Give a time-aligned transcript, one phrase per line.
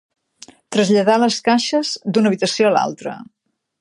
[0.75, 3.15] Traslladar les caixes d'una habitació a l'altra.